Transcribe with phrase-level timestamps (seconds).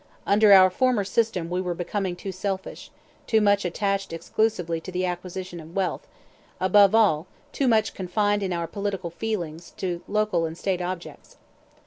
[0.25, 2.89] Under our former system we were becoming too selfish,
[3.27, 6.07] too much attached exclusively to the acquisition of wealth,
[6.59, 11.37] above all, too much confined in our political feelings to local and state objects.